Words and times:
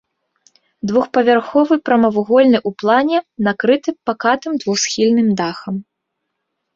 Двухпавярховы 0.91 1.75
прамавугольны 1.89 2.57
ў 2.67 2.79
плане, 2.83 3.17
накрыты 3.49 3.89
пакатым 4.11 4.57
двухсхільным 4.65 5.29
дахам. 5.43 5.75